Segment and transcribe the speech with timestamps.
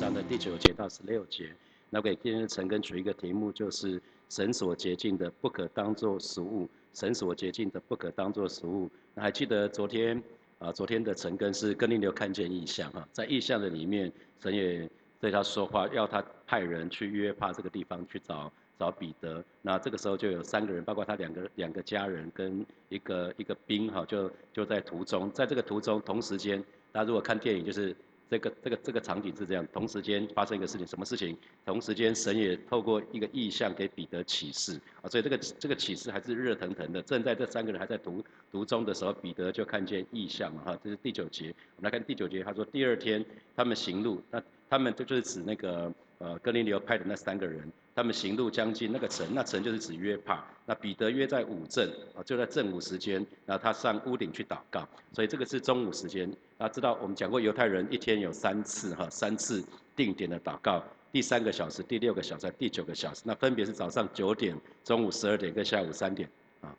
[0.00, 1.54] 上的第九节到十六节。
[1.90, 8.88] 那给今天的陈根取一个题目，就是神所洁净的不可当作食物，神所洁净的不可当作食物。
[9.12, 10.22] 那还记得昨天
[10.58, 14.10] 啊，昨天的陈根是跟你有看见异象哈，在异象的里面，
[14.42, 14.88] 神也
[15.20, 19.44] 对他说话，要他派人去约帕这个地方去找找彼得。
[19.60, 27.94] 那这个时候就有三个人，包括他两个两个家人跟一个一个兵哈，就就在途中，在这个途中同时间，大家如果看电影就是。
[28.30, 31.36] 这个这个这个场景是这样，同时间发生一个事情，什么事情？
[31.66, 37.02] 同时间神也透过一个意象给彼得启示啊，所以这个这个启示还是热腾腾的。
[37.02, 41.52] 正在这三个人还在读读中的时候，彼得就看见意象了哈，这是第九节。
[41.76, 43.24] 我们来看第九节，他说第二天
[43.56, 47.70] 他们行路，那他们就就是指那个呃哥林流派的那三个人。
[48.00, 50.42] 他们行路将近那个城，那城就是指约帕。
[50.64, 51.86] 那彼得约在午正，
[52.16, 53.14] 啊，就在正午时间，
[53.44, 54.88] 然后他上屋顶去祷告。
[55.12, 56.26] 所以这个是中午时间。
[56.56, 59.62] 大家知道我们讲过犹太人一天有三次哈，三次
[59.94, 60.82] 定点的祷告，
[61.12, 63.20] 第三个小时、第六个小时、第九个小时。
[63.26, 66.26] 那分别是早上九点、中午十二点跟下午三点
[66.62, 66.74] 啊。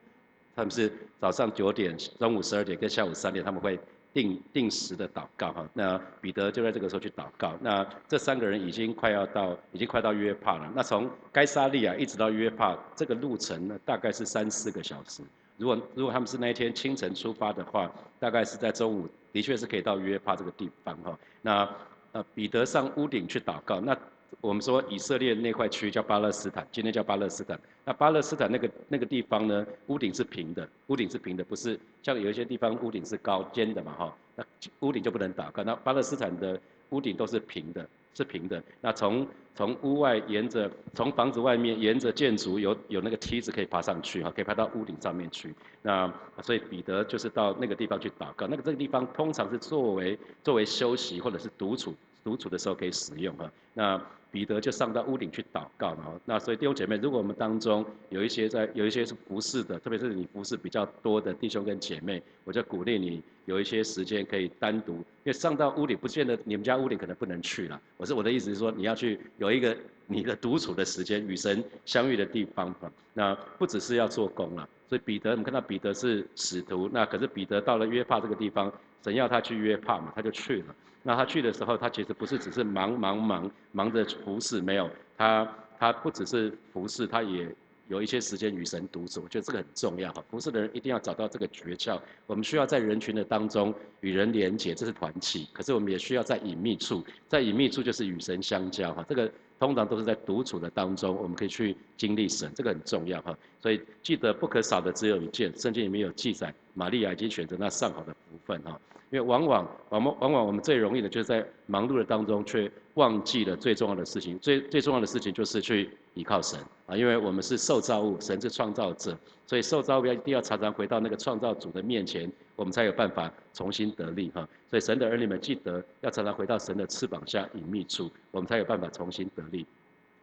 [0.56, 3.80] 他们是早上九点、中午十二点跟下午三点，他们会。
[4.14, 7.58] 定定时的祷告哈，那彼得就在这个时候去祷告。
[7.62, 10.72] 那这三个人已经快要到，已经快到约帕了。
[10.76, 15.23] 那从该沙利亚一直到约帕这个路程呢，大概是三四个小时。
[15.58, 21.18] 如果如果他们是那一天清晨出发的话，大概是在中午，的确是可以到约帕这个地方哈。
[21.42, 21.70] 那
[22.12, 23.98] 呃彼得上屋顶去祷告，那。
[24.40, 27.60] 我们说以色列那块区叫巴勒斯坦，今天叫巴勒斯坦。
[27.84, 34.16] 那巴勒斯坦那个那个地方呢，屋顶是平的，屋顶是平的，不是像有一些地方屋顶是高尖的嘛哈。
[34.36, 34.44] 那
[34.80, 35.64] 屋顶就不能打开。
[35.64, 36.59] 那巴勒斯坦的
[36.90, 38.64] 屋顶都是平的，是平的。
[38.80, 45.54] 那从从屋外沿着从房子外面沿着建筑有有那个梯子可以爬上去哈，可以爬到屋顶上面去。
[45.82, 48.48] 那所以彼得就是到那个地方去祷告。
[48.48, 51.94] 那个这个地方通常是作为作为休息或者是独处。
[52.24, 56.14] 独处的时候可以使用哈，那彼得就上到屋顶去祷告嘛。
[56.24, 67.81] 那所以弟兄姐妹，如果我们当中有一些在有一些是服侍的，特别是你服侍比较多的弟兄跟姐妹，我就鼓励你有一些时间可以单独，因为上到屋顶不见得你们家屋顶可能不能去了。
[67.98, 69.76] 我是我的意思是说，你要去有一个
[70.08, 72.90] 你的独处的时间，与神相遇的地方哈。
[73.14, 78.72] 那不只是要做工了，所以彼得，我们看到彼得是使徒，那可是彼得到了约帕这个地方，
[79.04, 80.76] 神要他去约帕嘛，他就去了。
[81.03, 85.47] 那他去的时候，他其实不是只是忙忙忙忙着服侍，没有他
[85.79, 87.47] 他不只是服侍，他也
[87.88, 89.22] 有一些时间与神独处。
[89.23, 92.00] 我觉得这个很重要哈，服侍的人一定要找到这个诀窍。
[92.28, 95.47] 我们需要在人群的当中与人连结，这是团契。
[95.51, 99.03] 可是我们也需要在隐秘处，在隐秘处就是与神相交哈。
[99.09, 99.29] 这个
[99.59, 103.35] 通常都是在独处的当中，我们可以去经历神，这个很重要哈。
[103.59, 108.16] 所以记得不可少的只有一件，圣经里面有记载，玛利亚已经选择那上好的
[108.51, 108.79] 分哈。
[109.12, 114.39] 因为往往，往往，往往我们最容易的就是在忙碌的当中，却忘记了最重要的事情。
[114.39, 116.95] 最最重要的事情就是去依靠神啊！
[116.95, 124.47] 因为我们是受造物，神是创造者，所以受造物要一定要常常回到那个创造主的面前，我们才有办法重新得力哈。
[124.69, 129.59] 所以神的儿女们记得要常常回到神的翅膀下隐秘处，我们才有办法重新得力。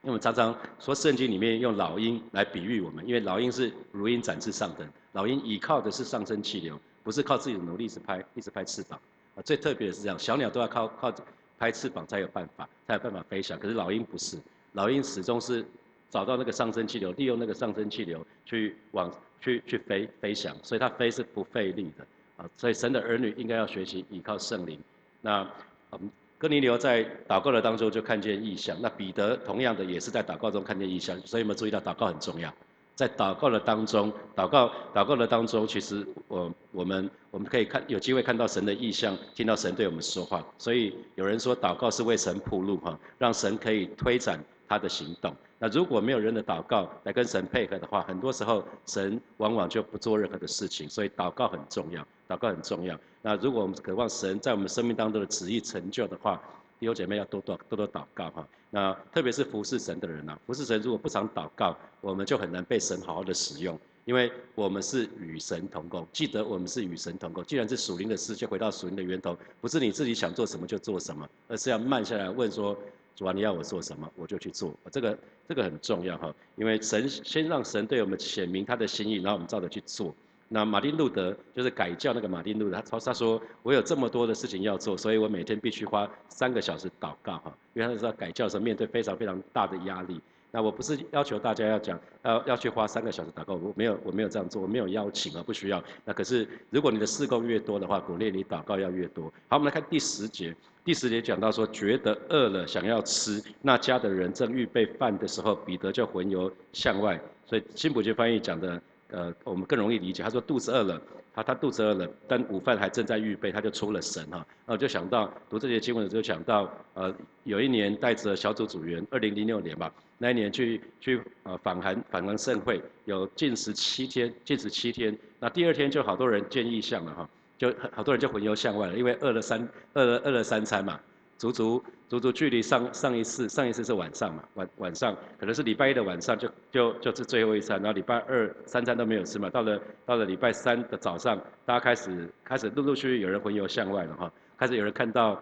[0.03, 6.81] 因为我们常常说圣经里面用老鹰来比喻我们，因为老鹰是如鹰展翅上腾，老鹰依靠的是上升气流。
[7.03, 9.01] 不是靠自己的努力，是拍一直拍翅膀
[9.35, 9.43] 啊。
[9.43, 11.13] 最特别的是这样，小鸟都要靠靠
[11.59, 13.59] 拍翅膀才有办法，才有办法飞翔。
[13.59, 14.37] 可是老鹰不是，
[14.73, 15.65] 老鹰始终是
[16.11, 22.07] 找到那个上升气流，利用那个上升气流去往去去飞飞翔，所以它飞是不费力的
[22.37, 22.49] 啊。
[22.57, 24.79] 所以神的儿女应该要学习依靠圣灵。
[25.21, 25.49] 那
[25.93, 32.53] 嗯，哥尼流在祷告的当中就看见异象，那彼得同样的也是在祷告中看见异象，所以我们注意到祷告很重要。
[32.99, 40.45] 在祷告的当中，祷告祷告的当中，其实我我们我们可以看有机会看到神的意象，听到神对我们说话。
[40.59, 45.33] 所以有人说，祷告是为神铺路哈，让神可以推展他的行动。
[45.61, 50.89] 那如果没有人的祷告来跟神配合的话，很多时候神往往就不做任何的事情。
[50.89, 52.99] 所以祷告很重要，祷告很重要。
[53.23, 56.43] 那如果我们渴望神在我们生命当中的旨意成就的话，
[56.79, 58.49] 弟兄姐妹要多多多多祷告哈。
[58.71, 66.07] 那特别是服侍神的人呐，服侍神如果不常祷告，我们就很难被神好好的使用，因为我们是与神同工。
[66.13, 67.43] 记得我们是与神同工。
[67.45, 72.79] 既然是属灵的事，就回到属灵的源头，不是你自己想做什么就做什么，而是要慢下来问说：
[73.17, 74.73] 主啊，你要我做什么，我就去做。
[74.93, 80.15] 这个这个很重要哈，因为神先让神对我们显明他的心意，然后我们照着去做。
[80.49, 90.21] 那马丁路德就是改教那个马丁路德，他他说我有这么多的事情要做，所以我每天必须花三个小时祷告哈，因为他知道改教的时候面对非常非常大的压力。
[90.51, 95.85] 那我不是要求大家要讲，要要去花三个小时祷告，我没有我没有这样做，我没有邀请啊，不需要。
[96.07, 99.25] 那可是如果你的事工越多的话，鼓励你祷告要越多。
[99.49, 107.21] 好，我们来看第十节，第十节讲到说，觉得饿了想要吃，那家的人正预备饭的时候，彼得就魂游向外。
[107.45, 108.81] 所以新普学翻译讲的，
[109.11, 110.23] 呃，我们更容易理解。
[110.23, 111.01] 他说肚子饿了。
[111.35, 114.39] 他他肚子饿了，但午饭还正在预备，他就出了神哈。
[114.67, 117.15] 然后就想到读这些经文的时候，想到呃
[117.45, 125.17] 有一年带着小组组员，二零零六年吧，那一年去去呃访韩访韩盛会，有禁食七天，禁食七天。
[125.39, 130.99] 那第二天就好多人见异象了哈，就好多人就魂游向外了，因为饿了三饿了饿了三餐嘛。
[131.39, 145.41] 足足足足距离上上一次上一次是晚上嘛晚晚上可能是礼拜一的晚上就就就是最后一餐，然后礼拜二三餐都没有吃嘛，到了到了礼拜三的早上，大家开始开始陆陆续续有人魂游向外了哈，开始有人看到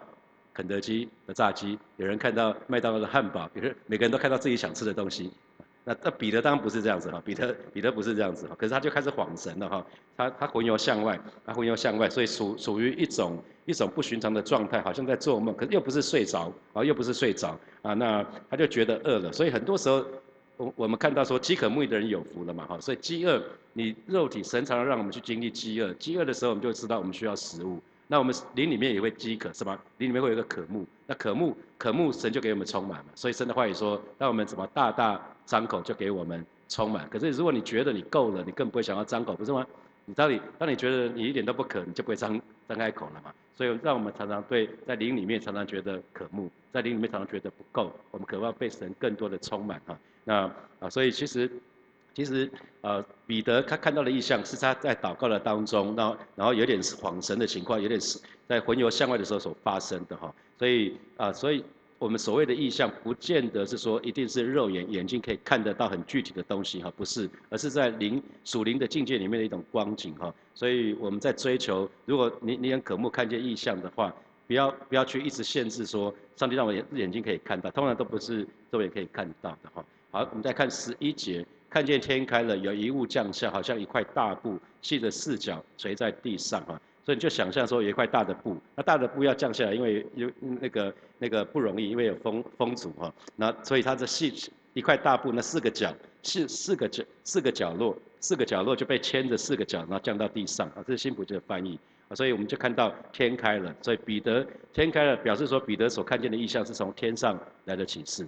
[0.53, 5.31] 肯德基的炸鸡，有人看到麦当劳的汉堡，有人每个人都看到自己想吃的东西。
[5.87, 9.85] 那那彼得当然不是这样子哈，彼得彼得不是这样子哈，可是他就开始恍神了哈，
[10.17, 20.05] 他他魂游向外，他魂游向外，所以属属于一种一种不寻常的状态，好像在做梦，可是又不是睡着啊，又不是睡着啊，那他就觉得饿了，所以很多时候
[20.57, 23.41] 我我们看到说饥渴慕义的人有福了嘛哈，所以饥饿
[23.71, 27.79] 你肉体神常让我们去经历饥饿，饥饿的时候我们就知道我们需要食物。
[28.07, 29.77] 那我们灵里面也会饥渴，是吧？
[29.97, 33.11] 灵里面会有一个渴慕，那渴慕渴慕神就给我们充满嘛。
[33.15, 37.07] 所以神的话语说，让我们怎么大大张口就给我们充满。
[37.09, 39.67] 可是如果你觉得你够了，你更不会想要张口，不是吗？
[40.05, 42.39] 你到底当你觉得你一点都不渴，你就不会张
[42.69, 43.33] 张开口了嘛。
[43.55, 49.97] 所以让我们常常对在灵里面常常觉得渴慕，在灵里面常常觉得不够，我们渴望被神更多的充满哈。
[50.23, 50.49] 那
[50.79, 51.51] 啊，所以其实。
[52.17, 52.49] 其实，
[52.81, 60.33] 呃，彼得他看到的异象是他在祷告的当中，然后然后有点是恍神的情况，有点是在魂游向外的时候所发生的哈。
[60.57, 61.63] 所以啊，所以
[61.99, 70.33] 我们所谓的异象，不见得是说一定是肉眼眼睛可以看得到很具体的东西哈，不是，而是在灵属灵的境界里面的一种光景哈。
[70.55, 74.11] 所以我们在追求，如果你你很渴慕看见异象的话，
[74.47, 79.85] 不要不要去一直限制说，上帝让我眼眼睛可以看到，通常都不是肉眼可以看到的哈。
[80.09, 81.45] 好，我们再看十一节。
[81.69, 86.79] 看见天开了，有一物降下，好像一块大布，系着四角垂在地上啊。
[87.05, 93.13] 所以你就想象说有一块大的布，那大的布要降下来，因为有那个那个不容易，因为有风风阻哈。
[93.35, 95.93] 那所以它的细一块大布，那四个角
[96.23, 100.83] 四四个角四个角落，四个角落就被牵着四个角，然后降到地上啊。
[100.85, 101.79] 这是新普的翻译。
[102.15, 108.25] 所以我们就看到天开了，所以彼得天开了，表示说彼得所看见的意象是从天上来的启示。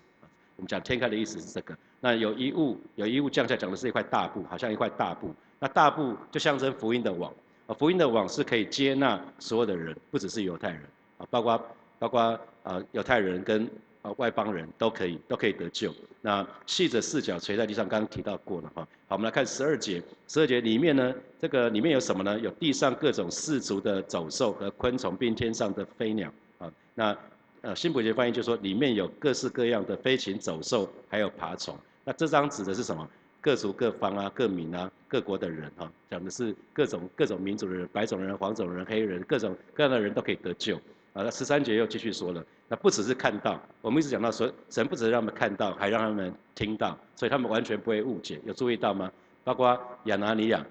[0.58, 1.78] 我们讲天开的意思是这个。
[2.02, 5.34] 那有一物，有一物降下，讲的是一块大布，好像一块大布。
[5.60, 7.34] 那大布就象征福音的网，
[7.68, 10.82] 啊，福音的网是可以接纳所有的人，不只是犹太人，
[11.18, 11.62] 啊，包括
[12.00, 13.70] 包括啊犹太人跟
[14.02, 15.94] 啊外邦人都可以都可以得救。
[16.22, 18.88] 那系着四角垂在地上，刚刚提到过了哈。
[19.08, 22.40] 好，我们来看十二节，十二节里面呢，这个里面有什么呢？
[22.40, 27.18] 有地上各种四足的走兽和昆虫，并天上的飞鸟，啊，那。
[27.62, 31.78] 呃，新普节翻译就说里面有各式各样的飞禽走兽，还有爬虫。
[32.10, 33.08] 那这张指的是什么？
[33.40, 40.76] 各族各方啊，各民啊，各国的人哈，讲的是各种各种民族的人，白种人、黄种人、黑人，各种各样的人都可以得救。
[41.14, 48.42] 啊，那十三节又继续说了，那不只是看到，我们一直讲到说，神不只是让他们看到，还让他们听到，所以他们完全不会误解。
[48.44, 49.12] 有注意到吗？
[49.44, 50.66] 包括亚拿尼亚，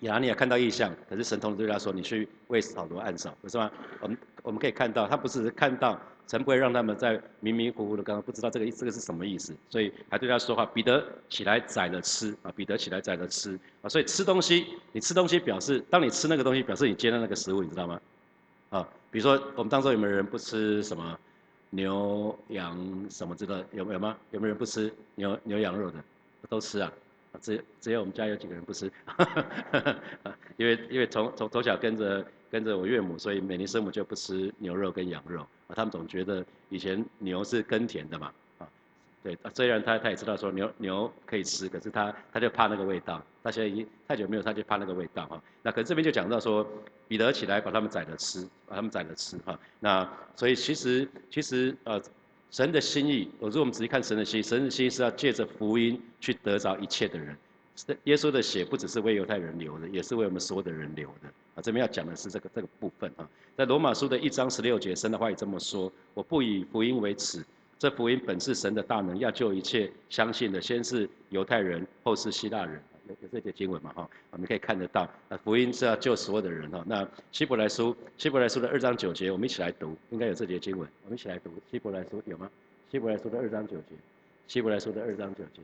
[0.00, 3.70] 亚拿尼亚看到异象，可是神同时对他说：“你去为扫罗暗扫，不是吗？”
[4.00, 6.00] 我们我们可以看到，他不只是看到。
[6.28, 10.64] 神不会让他们在迷迷糊糊的，刚刚不知道这个这个是什么意思，所以还对他说话。
[10.64, 18.00] 彼得起来宰了吃啊，彼得起来宰了吃啊，所以吃东西，你吃东西表示，当你吃那个东西，表示你接纳那个食物，你知道吗？
[18.70, 21.18] 啊，比如说我们当中有没有人不吃什么
[21.68, 24.16] 牛羊什么之类，有没有吗？
[24.30, 25.98] 有没有人不吃牛牛羊肉的？
[26.48, 26.90] 都吃啊，
[27.42, 28.90] 只只有我们家有几个人不吃，
[30.56, 32.24] 因为因为从从从小跟着。
[32.52, 35.74] 跟着我岳母，所以美尼生母就不吃牛肉跟羊肉啊。
[35.74, 38.68] 他们总觉得以前牛是耕田的嘛，啊，
[39.22, 39.38] 对。
[39.54, 43.24] 虽然他他也知道说牛牛可以吃，可是他他就怕那个味道。
[43.42, 45.42] 他现在已经太久没有，他就怕那个味道哈。
[45.62, 46.64] 那可是这边就讲到说，
[47.08, 49.58] 彼得起来把他们宰了吃，把他们宰了吃哈。
[49.80, 50.06] 那
[50.36, 51.98] 所以其实其实呃，
[52.50, 57.34] 神的心意，如果我们仔细看神的心，神的心意是要借着福音去得着一切的人。
[58.04, 61.32] 耶稣的血不只是为犹太人流的，也是为我们所有的人流的。
[61.54, 63.28] 啊，这边要讲的是这个这个部分啊。
[63.56, 67.44] 在罗马书的一章十六节，神的话也这么说：我不以福音为耻，
[67.78, 72.82] 这福音本是神的大能，要救一切相信的，先是犹太人，后是希腊人。
[73.08, 73.92] 有有这节经文嘛？
[73.92, 75.02] 哈，我们可以看得到。
[75.28, 76.84] 啊，福音是要救所有的人哈。
[76.86, 81.50] 那希伯来书，希伯来书的二章九节，我们一起来读，应该有这节经文，我们一起来读。
[81.70, 82.48] 希伯来书有吗？
[82.90, 83.96] 希伯来书的二章九节。
[84.46, 85.60] 希伯来书的二章九节。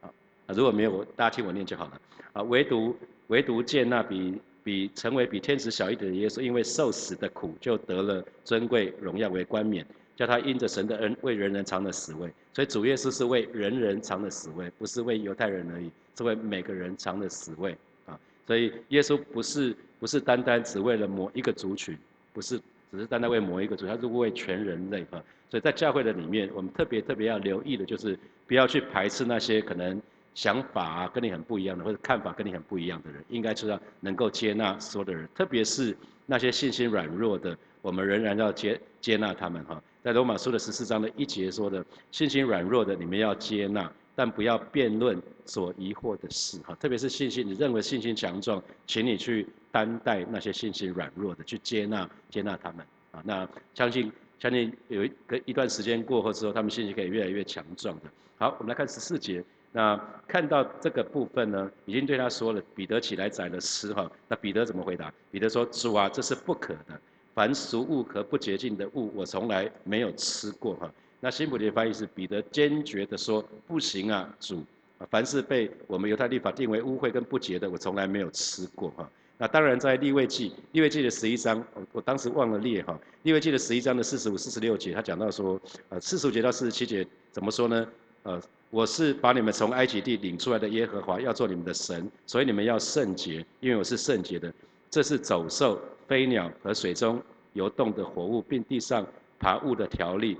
[0.00, 0.10] 啊，
[0.54, 2.00] 如果没有，大家听我念就好了。
[2.32, 9.82] 啊，唯独唯独见那比比成为比天使小一点的耶稣，因为受死的苦，就得了尊贵荣耀为冠冕，
[10.14, 12.30] 叫他因着神的恩为人人尝了死味。
[12.52, 17.74] 所以主耶稣是为人人尝的死味，不是为犹太人而已，是为每个人尝的死味。
[18.04, 21.96] 啊，所以耶稣不是不是单单只为了某一个族群，
[22.34, 22.60] 不是。
[22.90, 25.24] 只是单单为某一个主，他是为全人类啊。
[25.50, 30.00] 所以在教会的里面，我们特别特别要留意的，就是不要去排斥那些可能
[30.38, 33.24] 想法跟你很不一样的，或者看法跟你很不一样的人。
[33.28, 39.82] 应该知道能够接纳所有的人，特别是那些信心软弱的，我们仍然要接接纳他们哈。
[40.00, 46.72] 在罗马书的十四章的一节说的，信心软弱的你们要接纳，但不要辩论所疑惑的事哈。
[46.76, 49.44] 特别是信心，你认为信心强壮，请你去。
[49.70, 52.80] 担待那些信心软弱的，去接纳接纳他们
[53.12, 53.22] 啊！
[53.22, 58.04] 那相信相信有一个一段时间过后之后，他们信心可以越来越强壮的。
[58.38, 59.44] 好，我们来看十四节。
[59.72, 59.96] 那
[60.26, 64.10] 看到这个部分呢，已经对他说了，彼得起来宰了吃哈。
[64.26, 65.12] 那彼得怎么回答？
[65.30, 67.00] 彼得说：主啊，这是不可的。
[67.34, 70.90] 凡俗物和不洁净的物，我从来没有吃过哈。
[71.20, 74.64] 那新普的翻译是彼得坚决的说：不行啊，主！
[75.10, 79.08] 凡是被我们犹太律法定为污秽跟不洁的，我从来没有吃过哈。
[79.36, 82.98] 那当然，在立位记，立位记的十一章，我我当时忘了列哈。
[83.22, 85.60] 立位记的十一章的四十五、四十六节，他讲到说，
[85.90, 87.86] 呃，四十五节到四十七节怎么说呢？
[88.24, 94.52] 呃，我是把你们从埃及地领出来的耶和华，要做你们的神，所以你们要圣洁，因为我是圣洁的。
[94.90, 97.22] 这是走兽、飞鸟和水中
[97.54, 99.06] 游动的活物，并地上
[99.38, 100.36] 爬物的条例。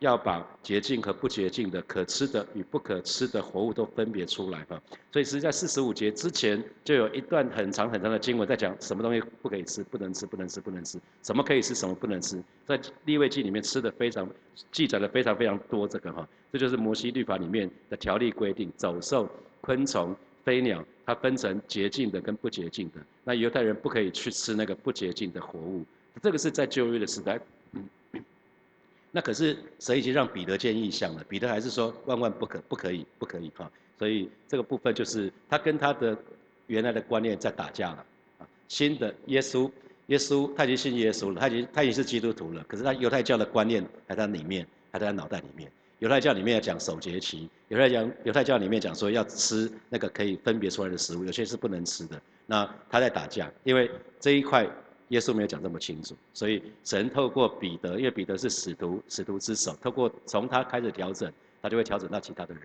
[0.00, 4.80] 要把洁净和不洁净的、可吃的与不可吃的活物都分别出来哈。
[5.10, 12.40] 所以实在四十五节之前就有一段很长很长的经文在讲什么东西不可以吃、不能吃、不能吃、不能吃，什么可以吃、什么不能吃。
[12.66, 14.28] 在立位记里面吃的非常
[14.70, 19.28] 记载的非常非常多这个哈，这就是摩西律法里面的条例规定，走兽、
[19.60, 20.14] 昆虫、
[20.44, 23.00] 飞鸟，它分成洁净的跟不洁净的。
[23.24, 25.84] 那犹太人不可以去吃那个不洁净的活物，
[26.22, 27.40] 这个是在旧约的时代。
[29.10, 33.70] 那可是神已经让彼得见异象了，彼得还是说万万不可，不可以，不可以哈。
[33.98, 36.16] 所以这个部分就是他跟他的
[36.66, 38.04] 原来的观念在打架了。
[38.68, 39.70] 新的耶稣，
[40.08, 42.62] 耶稣他已经信耶稣了，他已经他已经是基督徒了。
[42.68, 45.72] 可是他犹太教的观念还在里面，还在他脑袋里面。
[46.00, 52.20] 犹太教里面要讲守节期，犹太讲犹太教里面讲说要吃那个可以分别出来的食物，有些是不能吃的。
[52.44, 54.68] 那他在打架，因为这一块。
[55.08, 62.62] 耶稣没有讲这么清楚，所以神透过彼得，因为彼得是使徒，使徒之首，透过从他开始调整，他就会调整到其他的人。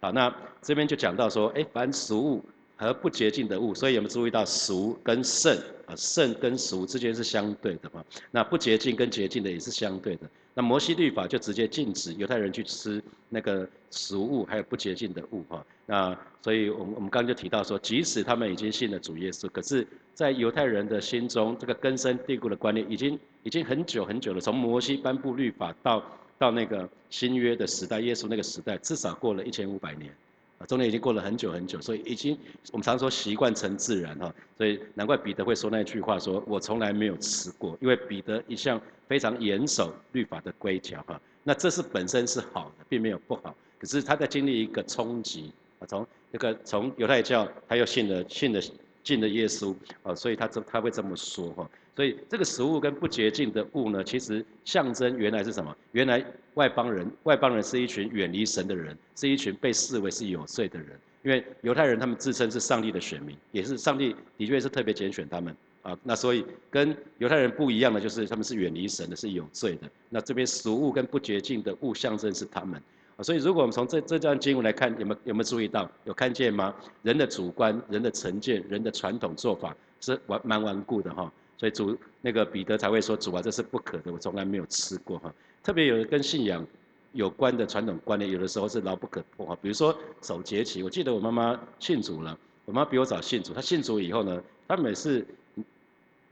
[0.00, 2.44] 好，那这边就讲到说，哎，凡俗物
[2.76, 8.04] 和不洁净的物，所以有没有注意到俗跟圣啊，圣跟俗之间是相对的嘛？
[8.30, 10.30] 那不洁净跟洁净的也是相对的。
[10.58, 15.64] 那摩西律法就直接禁止犹太人去吃那个食物，还有不洁净的物哈。
[15.86, 19.86] 那所以，我们我们刚刚就提到说，即使他们已经信了主耶稣，可是。
[20.14, 24.40] 在犹太人的心中，这个根深蒂固的观念已经已经很久很久了。
[24.40, 26.02] 从摩西颁布律法到
[26.36, 30.12] 到那个新约的时代，耶稣那个时代，至少过了一千五百年，
[30.58, 32.36] 啊，中间已经过了很久很久，所以已经
[32.72, 34.34] 我们常说习惯成自然哈。
[34.56, 41.20] 所以难怪彼得会说那句话，说我从来没有吃过，因为彼得一向非常严守律法的规条哈。
[41.44, 43.54] 那这是本身是好的，并没有不好。
[43.78, 48.60] 可是他在经历一个冲击啊，从那个从犹太教，他又信了信了。
[49.08, 51.70] 信的耶稣啊，所以他这他会这么说哈。
[51.96, 55.74] 所以这个食物跟不洁净的物呢，其实象征原来是什么？
[55.92, 56.24] 原来
[56.54, 60.88] 外邦人，外邦人是一群远离神的人，是一群被视为是有罪的人。
[61.24, 65.98] 因为犹太人他们自称是上帝的选民，也是上帝的确是特别拣选他们啊。
[66.04, 69.90] 那所以跟犹太人不一样的就是他们是远离神的，是有罪的。
[70.10, 72.80] 那这边食物跟不洁净的物象征是他们。
[73.20, 75.90] 所以，如果我们从这这段经文来看，有没有有没有注意到？
[76.04, 76.72] 有看见吗？
[77.02, 81.30] 人的主观、人的成见、人的传统做法是顽蛮顽固的哈。
[81.56, 85.34] 所以主那个彼得才会说：“主啊，这是不可的，我从来没有吃过哈。”
[85.64, 86.64] 特别有跟信仰
[87.10, 89.58] 有关的传统观念，有的时候是牢不可破哈。
[89.60, 93.52] 比如说守节期，我记得我妈妈信主了，我妈比我早信主。
[93.52, 95.26] 她信主以后呢，她每次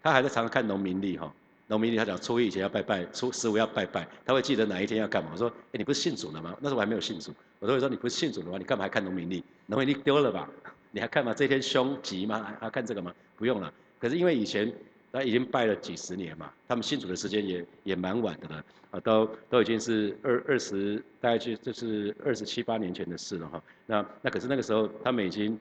[0.01, 1.35] 她还在常常看农民历哈。
[1.69, 5.31] 农民历他讲初一以前要拜拜，初十五要拜拜，他会记得哪一天要干嘛。
[5.33, 6.57] 我说，哎，你不是信主了吗？
[6.61, 9.43] 那时候我还没有信主，我都会说你不是信主的话，你干嘛还看农民历？
[9.67, 10.49] 农民历丢了吧？
[10.93, 11.35] 你还看吗？
[11.35, 12.55] 这天凶吉吗？
[12.61, 13.13] 还看这个吗？
[13.37, 13.73] 不用了。
[13.99, 14.73] 可是因为以前
[15.11, 23.61] 他已经拜了几十年嘛，他们信主的时间也也蛮晚的了，啊，都都已经是二二十，大概就就是二十七八年前的事了哈。
[23.87, 25.59] 那那可是那个时候他们已经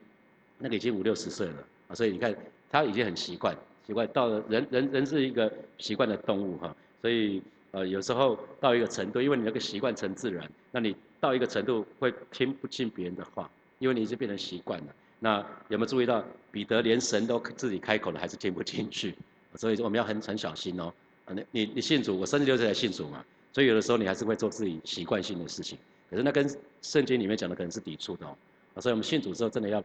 [0.60, 2.36] 那个已经五六十岁了啊，所以你看
[2.70, 3.58] 他已经很习惯。
[3.88, 10.96] 习惯到了人人人是一个习惯的动物哈，所以呃有时候到一个程度，因为你那个习惯成自然，那你。
[11.18, 13.50] 到一个程度会听不进别人的话，
[13.80, 14.86] 因为你已经变成习惯了。
[15.18, 19.16] 那有没有注意到彼得连神都自己开口了，还是听不进去？
[19.56, 20.94] 所以说我们要很很小心哦。
[21.24, 25.80] 啊，你你你信主，我三十六岁才信主嘛，所以有的时候你还是会做自己习惯性的事情。
[26.12, 26.48] 可是那跟
[26.84, 28.38] 圣经里面讲的可能是抵触的哦。
[28.80, 29.84] 所以我们信主之后真的要，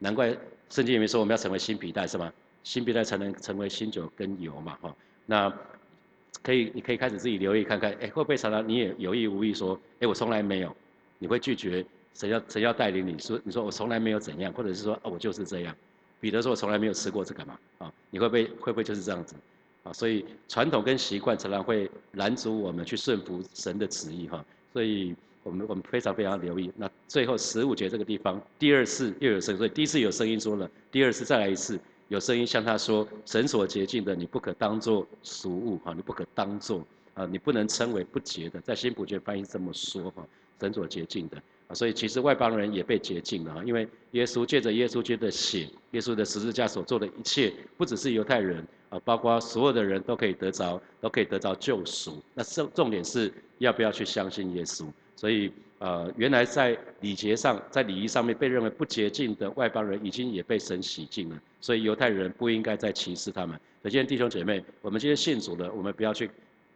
[0.00, 0.28] 难怪
[0.68, 2.30] 圣经里面说我们要成为新皮带是吗？
[2.66, 4.92] 新皮带才能成为新酒跟油嘛哈。
[5.24, 5.48] 那
[6.42, 10.76] 可以，你可以开始自己留意看看，哎，会不会常常你也有意无意说，哎，我从来没有，
[11.20, 15.72] 你会拒绝神要神要带领你说，你说我从来没有怎样，或者是说啊我就是这样。
[16.18, 19.36] 彼得说我从来没有吃过这个嘛，啊，你会不会会不会就是这样子？
[19.84, 26.72] 啊，所以传统跟习惯常常会拦阻我们去顺服神的旨意哈，所以我们我们非常非常留意。
[26.76, 40.26] 那最后十五节这个地方，第二次又有声，所以第一次有声音说了，第二次再来一次有声音向他说，神所洁净的你不可当作俗物哈，你不可当作啊，你不能称为不洁的，在新普卷翻译这么说哈，
[40.60, 41.36] 神所洁净的。
[41.68, 52.22] 啊，所以其实外邦人也被洁净了，因为耶稣借着耶稣基督的血，耶稣的十字架所做的一切，不只是犹太人啊，包括所有的人都可以得着，都可以得着救赎。
[52.34, 54.86] 那重重点是要不要去相信耶稣？
[55.16, 61.40] 所以呃，原来在礼节上，在礼仪上面被认为不洁净的外邦人，已经也被神洗净了。
[61.60, 63.58] 所以犹太人不应该再歧视他们。
[63.82, 66.30] 所以今天弟兄姐妹，我们今天信主的，我们不要去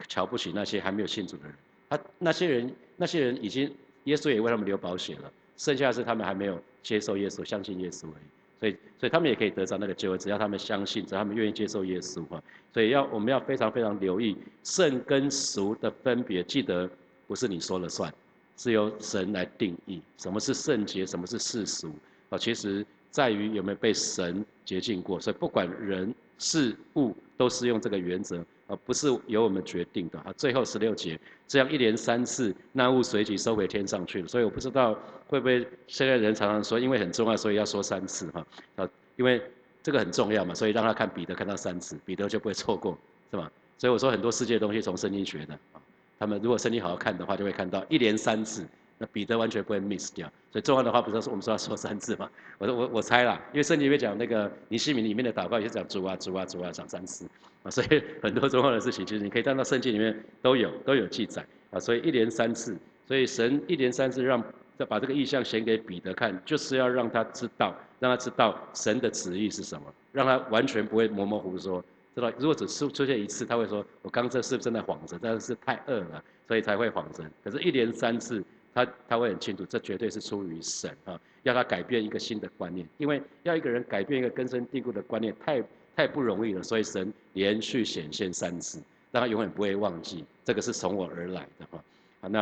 [0.07, 1.53] 瞧不起那些还没有信主的人。
[1.89, 3.71] 他那些人，那些人已经。
[4.05, 8.59] 耶稣也为他们留保险了，剩下是他们还没有接受耶稣、相信耶稣而已。
[8.59, 12.41] 所以，所以他们也可以得到那个救恩，只要他们相信，只要他们愿意接受耶稣哈。
[12.73, 16.89] 所以要我们要非常非常留意圣跟俗的分别，记得
[17.27, 18.11] 不是你说了算，
[18.61, 21.91] 是由神来定义什么是圣洁，什么是世俗
[22.29, 22.37] 啊。
[22.37, 25.19] 其实在于有没有被神洁净过。
[25.19, 28.45] 所以不管人事物，都是用这个原则。
[28.67, 30.33] 而不是由我们决定的啊！
[30.37, 34.27] 最后十六节，这样一连三次，那物随即收回天上去了。
[34.29, 38.89] 所以我不知道会不会现在人常常说，因为很重要，所以要说三次哈啊！
[39.17, 39.43] 因为
[39.83, 42.97] 这个很重要嘛，所以让他看彼得看到三次，彼得就不会错过，
[43.29, 43.51] 是吧？
[43.77, 45.81] 所以我说很多世界东西从圣经学的啊，
[46.21, 48.63] 他们如果圣经好好看的话，就会看到一连三次。
[48.99, 52.29] 那彼得完全不会 miss 掉，所以重要的话不是说我们说要说三次嘛？
[52.59, 57.25] 我说我我猜啦，因为圣经里面讲那个尼西米里面的祷告也是讲主啊主啊主啊讲三次
[57.63, 64.39] 啊，所以很多重要的事情其实你可以看到圣经里面都有都有记载啊，所以一连三次，所以神一连三次让
[64.77, 71.83] 要把这个意象显给彼得看，就是要让他知道，让他知道神的旨意是什么，让他完全不会模模糊糊说，
[72.15, 78.43] 知道如果只出出现一次，他会说我刚这是真的晃着，但是太饿了，所以才会晃神，可是一连三次。
[78.73, 85.61] 他他会很清楚，这绝对是出于神啊，要他改变一个新的观念，因为要一个人改变一个根深蒂固的观念，太
[85.93, 86.63] 太不容易了。
[86.63, 91.83] 所以神连续显现三次，让他永远不会忘记，这个是从我而来的哈。
[92.21, 92.39] 啊，那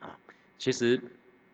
[0.00, 0.18] 啊，
[0.58, 1.00] 其实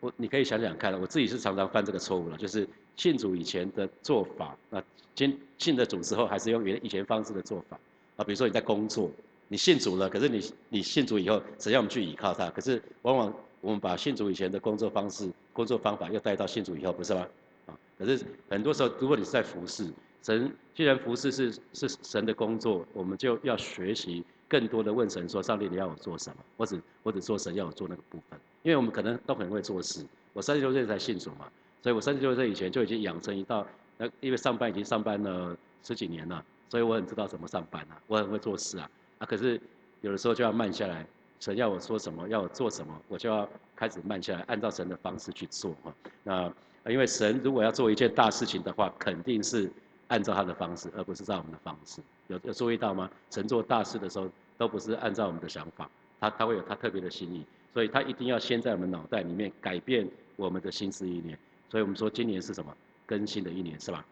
[0.01, 2.67] 我你可以想想看，我自己是常常犯这个错误了，就是
[2.97, 4.83] 信主以前的做法，那
[5.15, 7.79] 信信的主之后，还是用原以前方式的做法
[8.17, 8.25] 啊。
[8.25, 9.11] 比如说你在工作，
[9.49, 13.35] 你信主了，可是你你信主以后，只要我们去依靠他，可是往往。
[13.63, 17.25] 我们把信主以前的工作方式、工作方法又带到信主以后，不是吗？
[17.67, 19.87] 啊，可是很多时候，如果你是在服侍
[20.21, 26.43] 神，既然服侍是是神的工作，我们就要学习更多的问神说：上帝，你要我做什么？
[26.57, 30.05] 或者或者说神要我做那个部分，因为我们可能都很会做事。
[30.33, 31.49] 我三十六岁才信主嘛，
[31.83, 33.67] 所以我三十六岁以前就已经养成一道，
[33.99, 38.89] 那因为上班已经上班了十几年了，所以我很知道怎么上班啊，我很会做事啊。
[39.19, 39.61] 啊，可是
[40.01, 41.07] 有的时候就要慢下来。
[41.41, 45.93] 神要我说什么，要我做什么，我就要开始慢下来，按照神的方式去做哈。
[46.23, 46.53] 那
[46.87, 49.69] 因为神如果要做一件大事情的话，肯定是
[50.07, 52.01] 按照他的方式，而不是照我们的方式。
[52.29, 53.11] 有有注意到吗？
[53.29, 55.91] 神做大事的时候，都不是按照我们的想法，
[56.21, 61.37] 他他会有他特别的心意，所以他一定要先在我们脑袋里面改变我们的心思意念。
[61.73, 62.71] 所以我们说今年是什么？
[63.07, 64.05] 更新的一年是吧？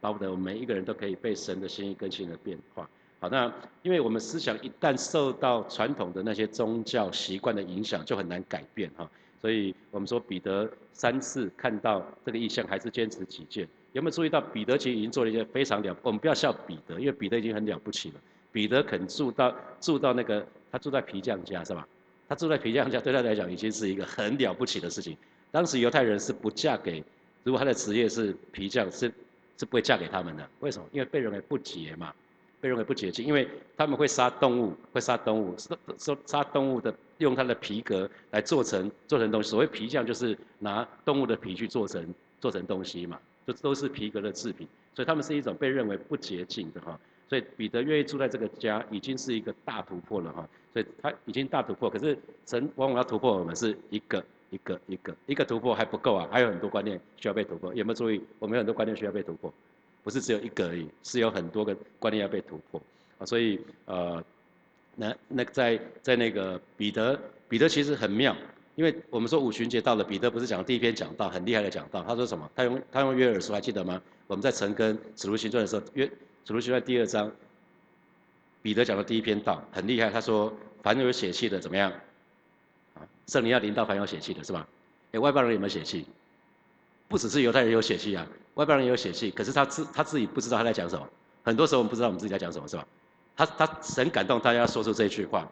[0.00, 2.88] 巴不得我们每一个人都可以被神的心意更新的变化。
[3.20, 9.06] 好，那因为我们思想一旦受到传统的那些宗教习惯的影响，就很难改变哈。
[9.42, 13.68] 所以我们说彼得三次看到这个意象，还是坚持己见。
[13.92, 18.14] 有没有注意到彼得其实已经做了一件非常了，我们不要笑彼得，因为彼得已经很了不起了。
[18.50, 21.86] 彼得肯住到住到那个他住在皮匠家是吧？
[22.26, 25.14] 他住在皮匠家对他来讲已经是一个很了不起的事情。
[25.52, 27.04] 当时犹太人是不嫁给，
[27.44, 29.12] 如果他的职业是皮匠，是
[29.56, 30.48] 是不会嫁给他们的。
[30.58, 30.88] 为什么？
[30.90, 32.12] 因为被认为不洁嘛。
[32.60, 39.50] 被认为不洁净，因为他们会杀动物，会杀动物，杀杀杀动物的，用它的皮革来做成做成东西。
[39.50, 44.68] 所谓皮匠，就是拿动物的皮去做成做成东西嘛，就都是皮革的制品。
[44.94, 46.96] 所以他们是一种被认为不洁净的哈。
[47.28, 50.48] 所以彼得愿意住在这个家，已经是一个大突破了哈。
[50.72, 57.74] 所以他已经大突破，可是神往往要突破我们是一个一个一个一个突破还不够啊，还有很多观念需要被突破。
[57.74, 58.22] 有没有注意？
[58.38, 59.52] 我们有很多观念需要被突破，
[60.04, 62.80] 不是只有一个而已，是有很多个观念要被突破
[63.18, 63.24] 啊。
[63.24, 64.22] 所以呃，
[64.94, 68.36] 那那在在那个彼得，彼得其实很妙，
[68.74, 72.50] 因为我们说五旬节到了，彼得不是讲第一篇讲道很厉害的讲道，他说什么？
[72.54, 74.02] 他用他用约尔书还记得吗？
[74.26, 76.04] 我们在陈根使徒行传的时候，约
[76.44, 77.32] 使徒行传第二章，
[78.60, 81.90] 彼得讲的第一篇道很厉害，他说凡有血气的怎么样？
[83.26, 84.66] 圣灵要临到凡有血气的是吧？
[85.12, 86.06] 哎，外邦人有没有血气？
[87.08, 91.08] 不只是犹太人有血气啊，外邦人也有血气，可是他自他自己不知道他在讲什么。
[91.44, 92.86] 很多时候我们不知道我们自己在讲什么，是吧？
[93.36, 95.50] 他他神感动他要说出这句话，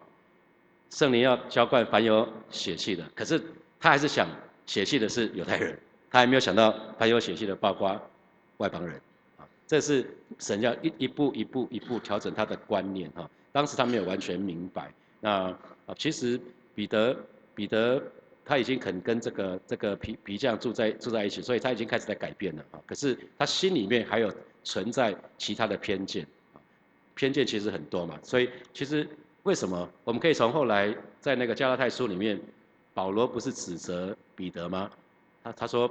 [0.89, 3.41] 圣灵要浇灌凡有血气的，可是
[3.79, 4.27] 他还是想
[4.65, 5.77] 血气的是犹太人，
[6.09, 7.99] 他还没有想到凡有血气的包括。
[8.57, 8.95] 外邦人，
[9.37, 10.05] 啊，这是
[10.37, 13.27] 神要一一步一步一步调整他的观念哈。
[13.51, 15.45] 当时他没有完全明白，那
[15.87, 16.39] 啊，其实
[16.75, 17.17] 彼得
[17.61, 18.01] 彼得
[18.43, 22.81] 他已经肯跟这个这个皮皮匠住在住在一起，所以他已经开始在改变了啊。
[22.87, 26.25] 可是他心里面还有存在其他的偏见，
[27.13, 28.17] 偏见其实很多嘛。
[28.23, 29.07] 所以其实
[29.43, 32.41] 为什么我们可以从后来在那个加拉太书里面，
[32.95, 34.89] 保罗不是指责彼得吗？
[35.43, 35.87] 他他说。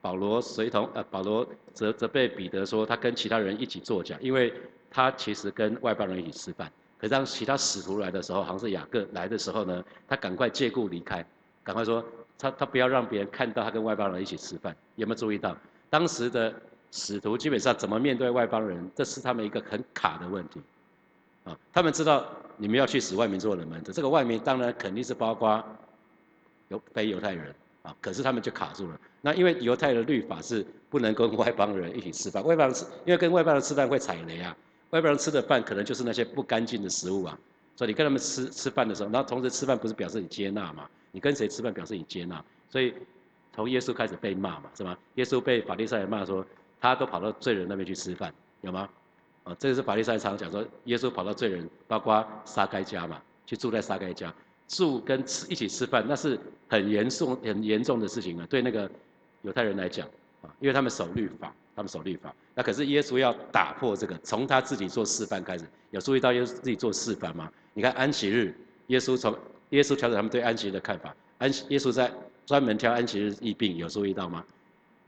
[0.00, 1.44] 保罗随同呃，保罗
[1.74, 4.52] 责责备彼得说，他跟其他人一起作假，因为
[4.88, 6.70] 他其实跟外邦人一起吃饭。
[6.98, 11.24] 可是当其他使徒来的时候，好像是雅各来的时候呢，他赶快借故离开，
[11.62, 12.04] 赶快说
[12.36, 14.76] 他他不要让别人看到他跟外邦人一起吃饭。
[14.96, 15.56] 有没有注意到，
[15.88, 16.52] 当时的
[16.90, 20.60] 使徒基本上怎么面对外邦人，这是他们一个很卡的问题。
[21.44, 25.64] 啊，他们知道你们要去使外民做人们的，这个外民当然肯定是包括
[26.66, 27.94] 犹非犹太人啊。
[28.00, 29.00] 可是他们就卡住了。
[29.20, 34.56] 那因为犹太的律法是不能跟外邦人一起吃饭，外邦人吃，因为跟外邦人吃饭会踩雷啊。
[34.90, 37.38] 外邦人吃的饭可能就是那些不干净的食物啊。
[37.76, 40.88] 所以你跟他们吃吃饭的时候，然后同时吃饭不是表示你接纳嘛？
[41.12, 42.44] 你跟谁吃饭表示你接纳？
[42.68, 42.92] 所以
[43.54, 44.96] 从耶稣开始被骂嘛，是吗？
[45.14, 46.44] 耶稣被法利赛人骂说，
[46.80, 48.88] 他都跑到罪人那边去吃饭，有吗？
[49.44, 54.32] 啊，这个是法利赛常讲说，耶稣跑到罪人，包括撒该家嘛，去住在撒该家。
[54.66, 58.46] 住跟吃一起吃饭，那是很严重、很严重的事情啊。
[58.50, 58.90] 对那个
[59.40, 60.06] 犹太人来讲
[60.42, 62.34] 啊，因为他们守律法，他们守律法。
[62.54, 65.64] 那可是耶稣要打破这个，从他自己做示范开始。
[65.90, 67.50] 有注意到耶稣自己做示范吗？
[67.74, 68.54] 你看安息日，
[68.88, 69.36] 耶稣从
[69.70, 71.14] 耶稣调整他们对安息日的看法。
[71.38, 72.12] 安耶稣在
[72.44, 74.44] 专门挑安息日疫病，有注意到吗？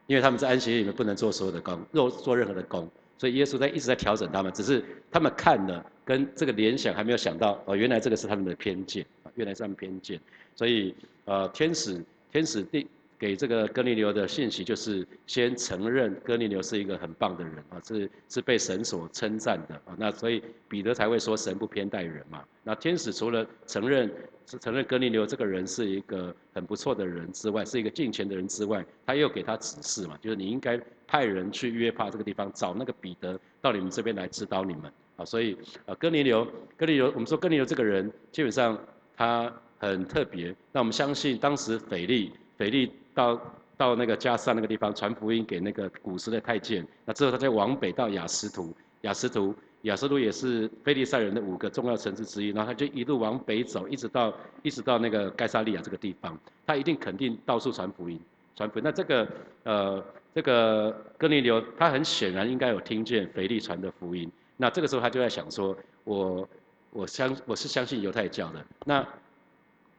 [0.07, 2.89] 因为他们在安息日里面不能做所有的工，做做任何的工，
[3.19, 4.53] 所以耶稣在一直在调整他们。
[4.53, 9.07] 只是他们看了跟这个联想，还没有想到哦，原来这个是他们的偏见。
[9.37, 10.21] 原来这样偏见，
[10.57, 10.93] 所以
[11.25, 12.87] 呃，天使天使第
[13.21, 19.95] 给这个哥尼流的信息就是先承认哥尼流是一个很棒的人啊，是是被神所称赞的啊。
[19.99, 22.43] 那所以彼得才会说神不偏待人嘛。
[22.65, 24.11] 那天使除了承认
[24.47, 35.25] 承认哥尼流这个人是一个很不错的人之外，是一个敬虔的人之外，他又给他指示嘛，就是你应该派人去约帕这个地方找那个彼得到你们这边来指导你们啊。
[35.25, 36.45] 所以啊，哥尼流
[36.77, 38.79] 哥尼流，我们说哥尼流这个人基本上。
[39.17, 43.41] 他很特别，那我们相信当时腓力，腓力到
[43.77, 58.21] 到那个加沙那个地方传福音给那个古时的太监，那之后他再往北到雅什图，雅什图，雅什图也是菲利赛人的五个重要城市之一，然后他就一路往北走，一直到一直到那个盖萨利亚这个地方，他一定肯定到处传福音，
[58.57, 58.83] 传福音。
[58.85, 59.29] 那这个
[59.65, 66.49] 呃这个哥尼流，他很显然应该有听见腓力传的福音，那这个时候他就在想说，我。
[66.93, 69.07] 我相我是相信犹太教的，那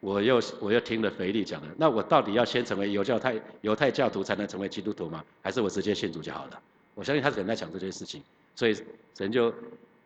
[0.02, 5.24] 我又我又听了腓力讲的，那我到底要先成为犹教太犹太教徒才能成为基督徒吗？
[5.42, 6.60] 还是我直接信主就好了？
[6.96, 8.22] 我相信他是很在想这件事情，
[8.56, 8.76] 所以
[9.16, 9.54] 神就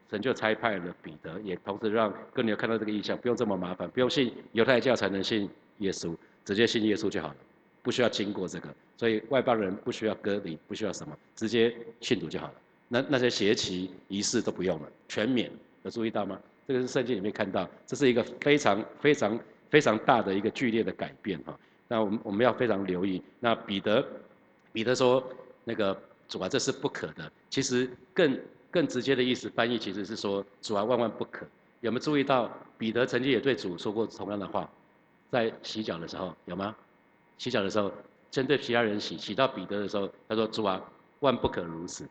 [0.09, 7.35] 神就差派了彼得，也同时让哥尼流看到这个意象，不用这么麻烦，不用信犹太教才能信耶稣，直接信耶稣就好了，
[7.81, 12.53] 不需要经过这个，所以外邦人不需要隔离，不需要什么，直接信主就好了。
[12.89, 15.49] 那那些邪旗仪式都不用了，全免。
[15.83, 16.37] 有注意到吗？
[16.67, 21.57] 这个是圣经里面看到，这是一个非常非常非常大的一个剧烈的改变哈。
[21.87, 23.21] 那我们我们要非常留意。
[23.39, 24.05] 那彼得
[24.71, 25.23] 彼得说
[25.63, 25.97] 那个
[26.27, 27.31] 主啊，这是不可的。
[27.49, 28.39] 其实更
[28.71, 31.45] 更直接的意思翻译其实是说主啊，万万不可。
[31.81, 34.69] 有没有注意到彼得曾经也对主说过同样的话，
[35.29, 36.75] 在洗脚的时候有吗？
[37.37, 37.91] 洗脚的时候
[38.31, 40.81] 针对其他人洗，洗到彼得的时候，他说主啊，
[41.19, 42.07] 万不可如此。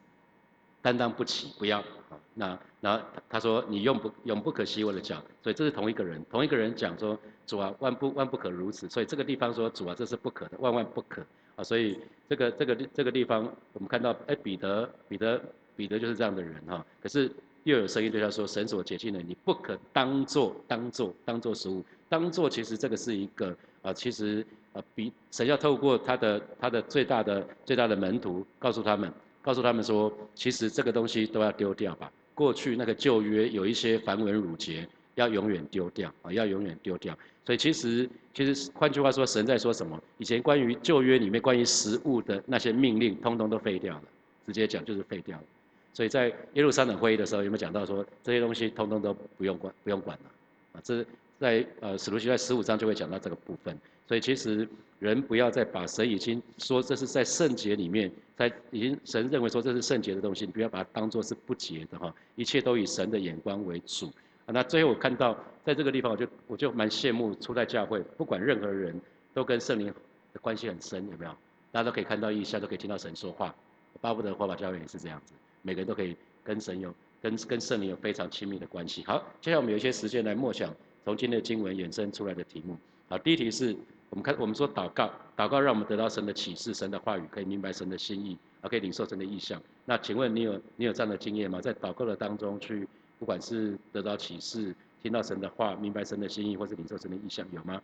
[0.81, 2.21] 担当不起，不要啊！
[2.35, 8.89] 那那他说你永不永不可洗我的脚，所以这是同一个人，同一个人讲说主啊，万不万不可如此。
[8.89, 11.23] 所以这个地方说主啊，这是不可的，万万不可
[11.57, 11.63] 啊！
[11.63, 15.41] 所以这个这个这个地方我们看到，哎，彼得彼得
[15.77, 16.85] 彼得就是这样的人哈。
[17.03, 17.31] 可是
[17.63, 21.85] 又有声音对他说，神所解禁的，你不可当做当做当做食物。
[22.09, 32.11] 当做其实这个是一个啊，其实啊，比神要透过他的他的最大的最大的门徒告诉他们，告诉他们说，其实这个东西都要丢掉吧。
[32.35, 37.17] 过去那个旧约有一些繁文缛节，要永远丢掉啊，要永远丢掉。
[37.45, 40.03] 所以其实其实换句话说，神在说什么？
[40.19, 44.03] 以前关于旧约里面关于食物的那些命令，通通都废掉了。
[44.47, 45.45] 直接讲就是废掉了。
[45.93, 50.31] 所以在耶路撒冷会议的时候，有没有讲到说这些东西通通都不用管不用管了？
[50.73, 51.05] 啊，这
[51.39, 53.79] 在呃使徒行传十五章就会讲到这个部分。
[54.07, 62.15] 所以其实人不要再把神已经说这是在圣洁里面，在已经神认为说这是圣洁的东西，你不要把它当做是不洁的哈。
[62.37, 64.11] 一切都以神的眼光为主。
[64.47, 69.01] 那最后我看到在这个地方，我就我就蛮羡慕初代教会，不管任何人
[69.33, 71.31] 都跟圣灵的关系很深，有没有？
[71.73, 73.55] 大家都可以看到异象，都可以听到神说话。
[74.01, 79.03] 巴不得火把教会也是这样子，每个人都可以跟神有跟跟圣灵有非常亲密的关系。
[79.07, 80.73] 好，接下来我们有一些时间来默想
[81.05, 82.77] 从今天的经文衍生出来的题目。
[83.09, 83.75] 好，第一题是
[84.11, 89.61] 我们看我们说祷告，祷告让我们得到神的启示、神的话语，可以明白神的心意，啊，可以领受神的意象。
[89.87, 91.61] 那请问你有你有这样的经验吗？
[91.61, 92.87] 在祷告的当中去。
[93.25, 97.81] 不管是得到启示、听到神的话、明白神的心意，或是领受神的意向，有吗？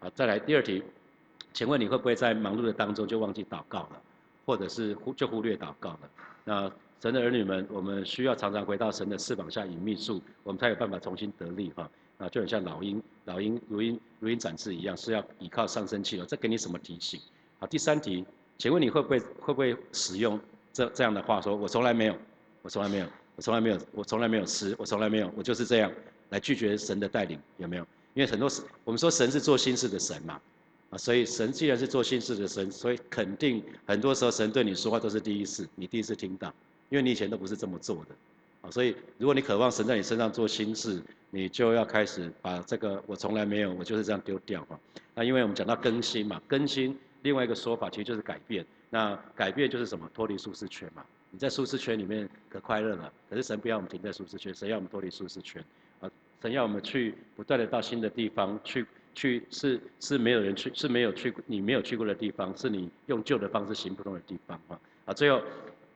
[0.00, 0.82] 好，再来第二题，
[1.52, 4.02] 请问你会不会在忙碌的当中就忘记祷告了，
[4.46, 5.98] 或者是忽就忽略祷告了？
[6.44, 11.90] 那神的儿女们，我们需要常常回到神的翅膀下隐秘处，我们才有办法重新得力哈。
[12.16, 16.24] 啊，就很像老鹰，老鹰如鹰如鹰展翅一样，是要依靠上升器了。
[16.24, 17.20] 这给你什么提醒？
[17.58, 18.24] 好，第三题，
[18.56, 20.40] 请问你会不会会不会使用
[20.72, 21.54] 这这样的话说？
[21.54, 22.16] 我从来没有，
[22.62, 23.06] 我从来没有。
[23.36, 25.90] 我从来没有，我从来没有吃，我从来没有，我就是这样
[26.30, 27.86] 来拒绝神的带领，有没有？
[28.14, 28.50] 因为很多
[28.84, 30.38] 我们说神是做心事的神嘛，
[30.90, 36.52] 啊，所以神既然是做心事的神，所以肯定很多时候神对你说话都是第一次，你第一次听到，
[36.90, 38.14] 因为你以前都不是这么做的，
[38.60, 44.78] 啊，所以如果你渴望神在你身上做心事，你就要开始把这个我从来没有，我就是这样丢掉啊。
[45.14, 50.06] 那因为我们讲到更新嘛，更新另外一个说法其实就是改变，那改变就是什么？
[50.12, 51.02] 脱离舒适圈嘛。
[51.34, 55.64] 你在舒适圈里面可快乐了，可是神不要我们停在舒适圈，神要我们脱离舒适圈，
[55.98, 56.10] 啊，
[56.42, 65.40] 神要我们去不断的到新的地方去，去是是没有人去，是没有去你没有去过的地方，是你用旧的方式行不通的地方，哈，啊，最后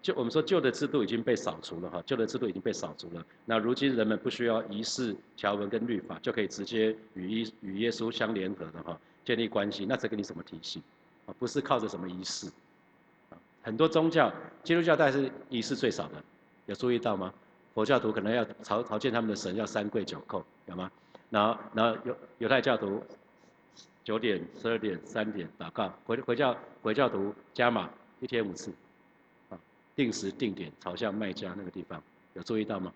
[0.01, 10.83] 就我们说旧的制度已经被扫除了，哈，旧的制度已经被扫除了，那如今人们不需要仪式条文跟律法，就可以直接与耶与耶稣相联合的哈，建立关系，那这给你什么提醒？
[11.27, 12.49] 啊，不是靠着什么仪式。
[13.67, 16.23] 很多宗教，基督教大概是仪式最少的，
[16.67, 17.35] 有注意到吗？
[17.75, 20.89] 佛教徒可能要朝朝见他们的神要三跪九叩，有吗？
[21.31, 23.03] 然后然后犹犹太教徒
[24.05, 28.71] 九点、十二点、三点祷告，回回教回教徒加码一天五次，
[29.51, 29.59] 啊，
[29.97, 32.01] 定时定点朝向麦加那个地方，
[32.35, 32.93] 有注意到吗？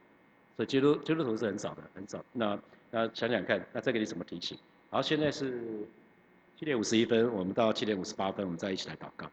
[0.56, 2.24] 所以基督基督徒是很少的，很少。
[2.33, 2.56] 那
[2.92, 4.56] 那想想看，那再给你怎么提醒？
[4.88, 5.61] 好，现在是
[6.56, 9.28] 七点五十一分，我们到七点五十八分，我们再一起来祷告。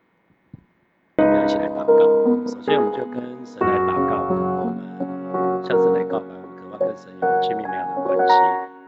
[1.88, 2.04] 祷告。
[2.48, 8.36] 首先，我们就跟神来祷告，我们向神来告白，我们渴望跟神有亲密美好的关系，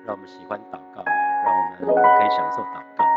[0.06, 1.00] 让我们喜欢祷告，
[1.80, 3.08] 让我们可以享受祷告。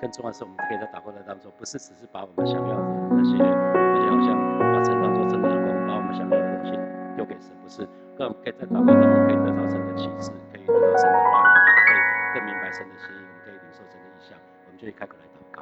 [0.00, 4.32] 更重要的是，我们可以在祷告的当中，不是只是把我们想要的那些那些好像
[4.72, 6.72] 把神当做真的老公，把我们想要的东西
[7.16, 7.84] 丢给神，不是，
[8.16, 12.00] 让我们可以在祷告当中可以得到神的启示，可以得到神的话语，可以
[12.32, 15.60] 更明白神的心意，我们可以领受神的意向，我们就可以开口来祷告。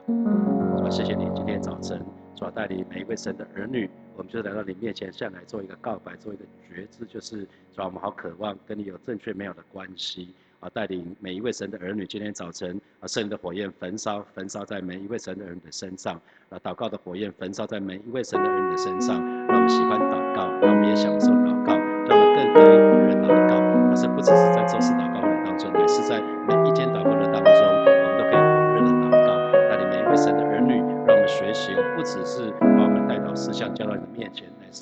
[0.78, 1.98] 主啊，谢谢你今天早晨。
[2.44, 7.38] 主要带领每一位神的儿女，我们就来到你面前，向来做一个告白，做一个决志，就是
[7.72, 10.28] 主要我们好渴望跟你有正确美好的关系。
[10.60, 16.20] 啊，带领每一位神的儿女，今天早晨啊，圣灵的火焰焚烧，焚烧在每一位神的儿女的身上。
[16.50, 21.72] 啊，祷告的火焰焚烧在每一位神的儿女的身上，让我们喜欢祷告，让我们也享受祷告，
[22.04, 23.54] 让我们更得以火热祷告。
[23.88, 27.13] 而是不只是在周四祷告的当中，也是在每一天祷告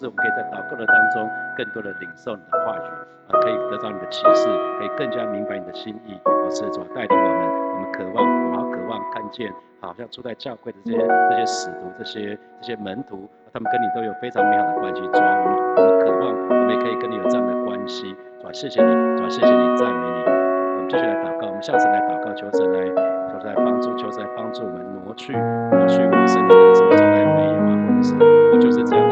[0.02, 2.82] 是我们可以在祷告的当中，更多的领受你的话语，
[3.30, 4.48] 啊，可以得到你的启示，
[4.80, 6.18] 可以更加明白你的心意。
[6.26, 7.38] 我是主带领我们，
[7.70, 15.00] 我们渴望，我们好渴望看见，好像住在教会的这些这些使徒，这些这些门徒，他们跟你都有非常美好的关系。
[15.02, 18.10] 主啊，我们我们渴望，我们也可以跟你有这样的关系。
[18.40, 20.24] 主啊，谢谢你，主啊，谢谢你，赞美你。
[20.26, 22.90] 我们继续来祷告，我们下次来祷告，求神来。
[23.30, 28.14] 求神来帮助，求神来帮助我们挪去挪去我们身体的什么从来没有啊，或者是
[28.52, 29.08] 我就是这样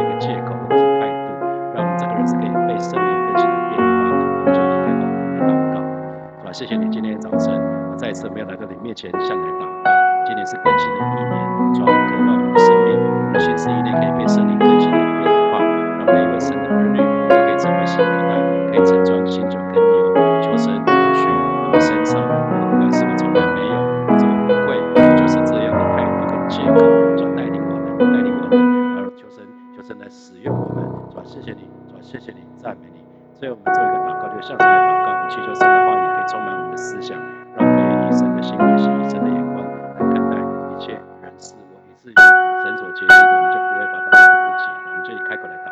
[6.53, 7.55] 谢谢你今天的早晨，
[7.91, 9.91] 我、再一次没有来到你面前向你祷告。
[10.27, 12.99] 今天是更新的一年，主要渴望我的生命，
[13.33, 15.63] 我新的一年可以被圣灵更新的变化，
[15.99, 16.99] 让每一位神的儿女
[17.31, 18.35] 都可以成为新的他，
[18.67, 19.95] 可以成装新就更牛。
[20.43, 23.75] 求神高去我们身上，不管是我从来没有，
[24.19, 24.75] 这个不会，
[25.15, 26.83] 就是这样的态度跟结果，
[27.15, 28.59] 主带领我们，带领我们，
[28.99, 30.83] 而求神，求神来使用我们。
[31.15, 33.00] 主要谢谢你，主要谢谢你，赞美你。
[33.41, 37.17] 所以我们做一个祷告，就向神来祷告，我们祈求神的话语可以充满我们的思想，
[37.57, 45.70] 让我们以神的心为心，以神的眼光来看待一切人事物，以至于神所决定的，我们就不会把它当成不洁的，我们就以开口来祷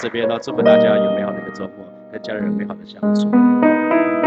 [0.00, 3.69] 这边呢，祝福大家有美好的一个周末，跟家人美好的相处。